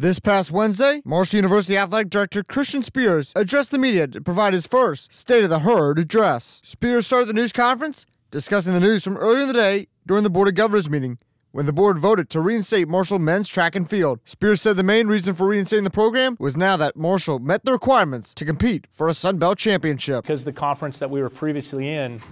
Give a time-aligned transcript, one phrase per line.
[0.00, 4.66] This past Wednesday, Marshall University Athletic Director Christian Spears addressed the media to provide his
[4.66, 6.62] first State of the Herd address.
[6.64, 10.30] Spears started the news conference discussing the news from earlier in the day during the
[10.30, 11.18] Board of Governors meeting
[11.50, 14.20] when the board voted to reinstate Marshall men's track and field.
[14.24, 17.72] Spears said the main reason for reinstating the program was now that Marshall met the
[17.72, 20.22] requirements to compete for a Sun Belt championship.
[20.22, 22.22] Because the conference that we were previously in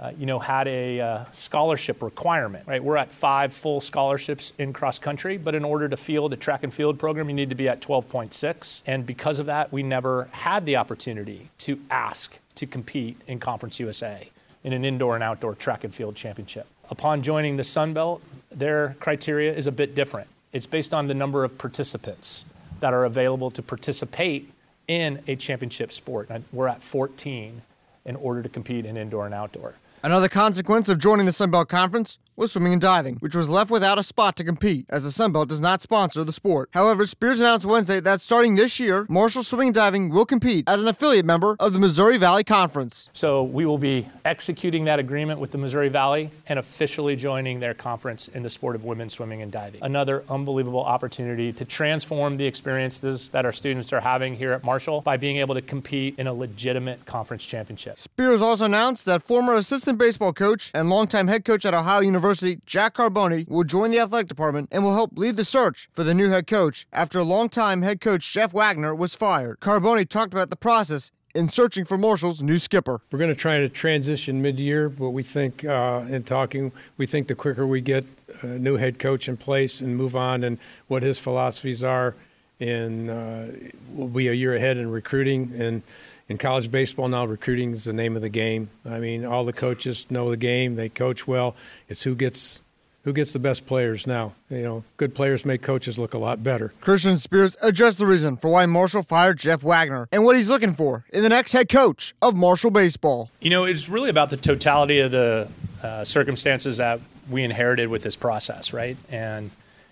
[0.00, 2.82] uh, you know, had a uh, scholarship requirement, right?
[2.82, 6.62] We're at five full scholarships in cross country, but in order to field a track
[6.62, 8.82] and field program, you need to be at 12.6.
[8.86, 13.80] And because of that, we never had the opportunity to ask to compete in Conference
[13.80, 14.28] USA
[14.62, 16.66] in an indoor and outdoor track and field championship.
[16.90, 18.22] Upon joining the Sun Belt,
[18.52, 20.28] their criteria is a bit different.
[20.52, 22.44] It's based on the number of participants
[22.80, 24.50] that are available to participate
[24.86, 26.30] in a championship sport.
[26.52, 27.62] We're at 14
[28.04, 29.74] in order to compete in indoor and outdoor.
[30.02, 33.68] Another consequence of joining the Sun Belt Conference was swimming and diving, which was left
[33.68, 36.70] without a spot to compete, as the Sun Belt does not sponsor the sport.
[36.72, 40.80] However, Spears announced Wednesday that starting this year, Marshall Swimming and Diving will compete as
[40.80, 43.10] an affiliate member of the Missouri Valley Conference.
[43.12, 47.74] So we will be executing that agreement with the Missouri Valley and officially joining their
[47.74, 49.82] conference in the sport of women's swimming and diving.
[49.82, 55.00] Another unbelievable opportunity to transform the experiences that our students are having here at Marshall
[55.00, 57.98] by being able to compete in a legitimate conference championship.
[57.98, 62.27] Spears also announced that former assistant baseball coach and longtime head coach at Ohio University
[62.28, 66.04] University, Jack Carboni, will join the athletic department and will help lead the search for
[66.04, 69.60] the new head coach after longtime head coach Jeff Waggoner was fired.
[69.60, 73.00] Carboni talked about the process in searching for Marshall's new skipper.
[73.10, 77.28] We're going to try to transition mid-year, but we think uh, in talking, we think
[77.28, 78.04] the quicker we get
[78.42, 82.14] a new head coach in place and move on and what his philosophies are,
[82.60, 83.44] and uh,
[83.92, 85.82] we'll be a year ahead in recruiting and
[86.28, 88.68] in college baseball now, recruiting is the name of the game.
[88.84, 91.56] I mean, all the coaches know the game; they coach well.
[91.88, 92.60] It's who gets
[93.04, 94.34] who gets the best players now.
[94.50, 96.74] You know, good players make coaches look a lot better.
[96.82, 100.74] Christian Spears addressed the reason for why Marshall fired Jeff Waggoner and what he's looking
[100.74, 103.30] for in the next head coach of Marshall baseball.
[103.40, 105.48] You know, it's really about the totality of the
[105.82, 108.98] uh, circumstances that we inherited with this process, right?
[109.10, 109.50] And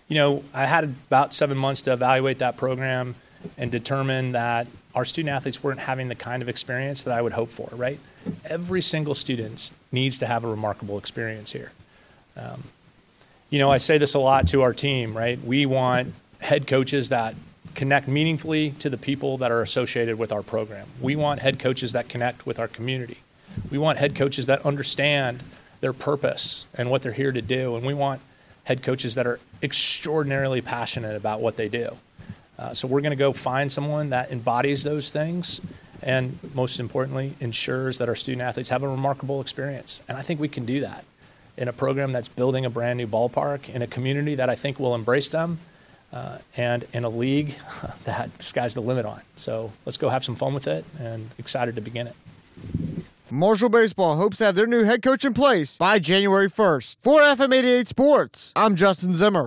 [0.09, 3.17] you know, I had about seven months to evaluate that program
[3.59, 7.33] and determine that our student athletes weren't having the kind of experience that I would
[7.33, 8.00] hope for, right?
[8.45, 11.72] Every single student needs to have a remarkable experience here.
[12.37, 12.65] Um,
[13.50, 15.43] you know, I say this a lot to our team, right?
[15.43, 17.34] We want head coaches that
[17.75, 20.89] connect meaningfully to the people that are associated with our program.
[21.00, 23.19] We want head coaches that connect with our community.
[23.71, 25.43] We want head coaches that understand
[25.81, 27.77] their purpose and what they're here to do.
[27.77, 28.21] And we want
[28.66, 31.97] head coaches that are extraordinarily passionate about what they do.
[32.59, 35.60] Uh, so we're going to go find someone that embodies those things
[36.03, 40.03] and most importantly ensures that our student athletes have a remarkable experience.
[40.09, 41.04] And I think we can do that
[41.56, 44.81] in a program that's building a brand new ballpark in a community that I think
[44.81, 45.59] will embrace them.
[46.12, 47.56] Uh, and in a league
[48.04, 49.21] that sky's the limit on.
[49.37, 52.16] So let's go have some fun with it and excited to begin it.
[53.31, 56.97] Marshall Baseball hopes to have their new head coach in place by January 1st.
[57.00, 59.44] For FM 88 Sports, I'm Justin Zimmer.